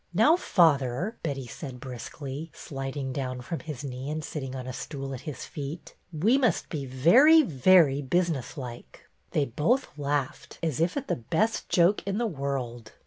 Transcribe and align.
''Now, 0.25 0.35
father," 0.35 1.17
Betty 1.21 1.45
said 1.45 1.79
briskly, 1.79 2.49
sliding 2.55 3.09
IN 3.09 3.13
THE 3.13 3.19
STUDY 3.19 3.35
263 3.35 3.35
down 3.37 3.41
from 3.47 3.59
his 3.71 3.83
knee 3.83 4.09
and 4.09 4.23
sitting 4.23 4.55
on 4.55 4.65
a 4.65 4.73
stool 4.73 5.13
at 5.13 5.27
his 5.31 5.45
feet,'' 5.45 5.93
we 6.25 6.39
must 6.39 6.69
be 6.69 6.87
very, 6.87 7.43
very 7.43 8.01
business 8.01 8.55
like/' 8.57 9.01
They 9.29 9.45
both 9.45 9.95
laughed 9.99 10.57
as 10.63 10.79
if 10.81 10.97
at 10.97 11.07
the 11.07 11.17
best 11.17 11.69
joke 11.69 12.01
in 12.07 12.17
the 12.17 12.25
world. 12.25 12.93